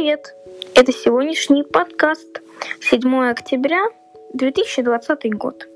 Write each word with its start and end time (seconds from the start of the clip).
привет! 0.00 0.34
Это 0.74 0.92
сегодняшний 0.92 1.62
подкаст. 1.62 2.40
7 2.80 3.28
октября 3.28 3.84
2020 4.32 5.34
год. 5.34 5.68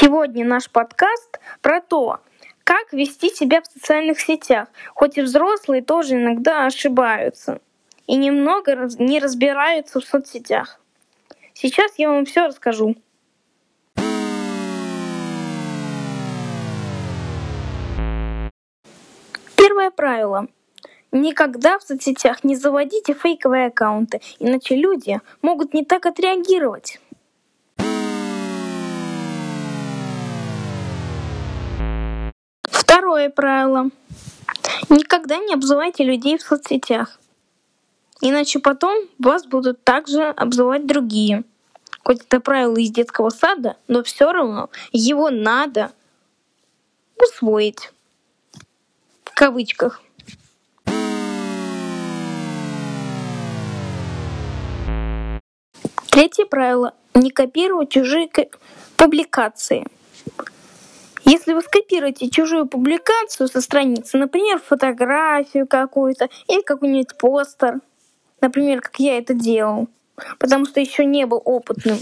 Сегодня 0.00 0.44
наш 0.44 0.70
подкаст 0.70 1.40
про 1.60 1.80
то, 1.80 2.20
как 2.62 2.92
вести 2.92 3.30
себя 3.30 3.62
в 3.62 3.66
социальных 3.66 4.20
сетях, 4.20 4.68
хоть 4.94 5.18
и 5.18 5.22
взрослые 5.22 5.82
тоже 5.82 6.14
иногда 6.14 6.66
ошибаются 6.66 7.58
и 8.06 8.14
немного 8.14 8.76
не 9.00 9.18
разбираются 9.18 9.98
в 9.98 10.04
соцсетях. 10.04 10.78
Сейчас 11.52 11.94
я 11.96 12.10
вам 12.10 12.26
все 12.26 12.46
расскажу. 12.46 12.94
Первое 19.72 19.90
правило. 19.90 20.48
Никогда 21.12 21.78
в 21.78 21.82
соцсетях 21.82 22.44
не 22.44 22.56
заводите 22.56 23.14
фейковые 23.14 23.68
аккаунты, 23.68 24.20
иначе 24.38 24.76
люди 24.76 25.18
могут 25.40 25.72
не 25.72 25.82
так 25.82 26.04
отреагировать. 26.04 27.00
Второе 32.64 33.30
правило. 33.30 33.88
Никогда 34.90 35.38
не 35.38 35.54
обзывайте 35.54 36.04
людей 36.04 36.36
в 36.36 36.42
соцсетях. 36.42 37.18
Иначе 38.20 38.58
потом 38.58 39.08
вас 39.18 39.46
будут 39.46 39.82
также 39.84 40.24
обзывать 40.24 40.86
другие. 40.86 41.44
Хоть 42.04 42.20
это 42.20 42.40
правило 42.40 42.76
из 42.76 42.90
детского 42.90 43.30
сада, 43.30 43.78
но 43.88 44.02
все 44.02 44.32
равно 44.32 44.68
его 44.92 45.30
надо 45.30 45.92
усвоить. 47.16 47.90
Кавычках. 49.34 50.02
Третье 56.10 56.44
правило. 56.44 56.94
Не 57.14 57.30
копировать 57.30 57.90
чужие 57.90 58.28
ка- 58.28 58.46
публикации. 58.96 59.86
Если 61.24 61.52
вы 61.52 61.62
скопируете 61.62 62.28
чужую 62.28 62.66
публикацию 62.66 63.48
со 63.48 63.60
страницы, 63.60 64.18
например, 64.18 64.58
фотографию 64.58 65.66
какую-то 65.66 66.28
или 66.48 66.62
какой-нибудь 66.62 67.16
постер, 67.16 67.80
например, 68.40 68.80
как 68.80 68.98
я 68.98 69.18
это 69.18 69.32
делал, 69.32 69.88
потому 70.38 70.66
что 70.66 70.80
еще 70.80 71.04
не 71.04 71.26
был 71.26 71.40
опытным, 71.44 71.98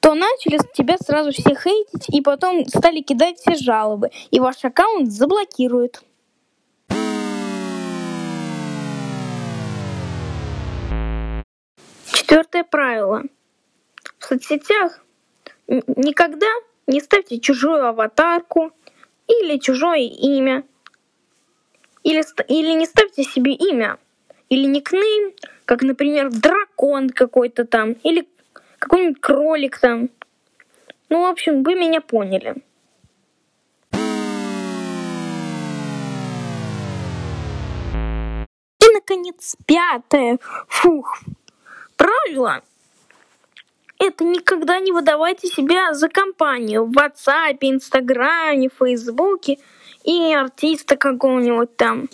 то 0.00 0.14
начали 0.14 0.58
тебя 0.74 0.96
сразу 0.98 1.32
все 1.32 1.54
хейтить 1.54 2.08
и 2.08 2.20
потом 2.20 2.66
стали 2.66 3.00
кидать 3.00 3.38
все 3.38 3.54
жалобы, 3.54 4.10
и 4.30 4.40
ваш 4.40 4.64
аккаунт 4.64 5.10
заблокируют. 5.10 6.02
Четвертое 12.12 12.64
правило. 12.64 13.22
В 14.18 14.24
соцсетях 14.24 15.04
никогда 15.66 16.46
не 16.86 17.00
ставьте 17.00 17.38
чужую 17.38 17.86
аватарку 17.86 18.72
или 19.26 19.58
чужое 19.58 20.00
имя. 20.00 20.64
Или, 22.02 22.24
или 22.48 22.72
не 22.72 22.86
ставьте 22.86 23.24
себе 23.24 23.52
имя. 23.52 23.98
Или 24.48 24.64
никнейм, 24.66 25.34
как, 25.64 25.82
например, 25.82 26.30
дракон 26.30 27.10
какой-то 27.10 27.66
там. 27.66 27.92
Или 27.92 28.28
какой-нибудь 28.78 29.20
кролик 29.20 29.78
там. 29.78 30.10
Ну, 31.08 31.22
в 31.22 31.26
общем, 31.26 31.62
вы 31.62 31.74
меня 31.74 32.00
поняли. 32.00 32.56
И, 38.80 38.92
наконец, 38.92 39.56
пятое. 39.66 40.38
Фух. 40.68 41.22
Правило 41.96 42.62
это 43.98 44.24
никогда 44.24 44.78
не 44.78 44.92
выдавайте 44.92 45.48
себя 45.48 45.92
за 45.92 46.08
компанию 46.08 46.84
в 46.84 46.92
WhatsApp, 46.96 47.58
Инстаграме, 47.60 48.70
Фейсбуке 48.78 49.58
и 50.04 50.32
артиста 50.32 50.96
какого-нибудь 50.96 51.76
там. 51.76 52.08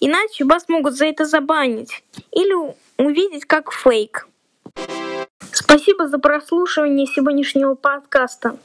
Иначе 0.00 0.44
вас 0.44 0.68
могут 0.68 0.94
за 0.94 1.06
это 1.06 1.24
забанить 1.24 2.02
или 2.32 2.74
увидеть 2.98 3.44
как 3.44 3.72
фейк. 3.72 4.28
Спасибо 5.52 6.08
за 6.08 6.18
прослушивание 6.18 7.06
сегодняшнего 7.06 7.74
подкаста. 7.74 8.56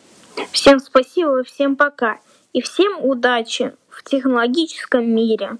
Всем 0.52 0.80
спасибо, 0.80 1.44
всем 1.44 1.76
пока 1.76 2.20
и 2.54 2.62
всем 2.62 3.04
удачи 3.04 3.74
в 3.90 4.04
технологическом 4.04 5.06
мире. 5.06 5.58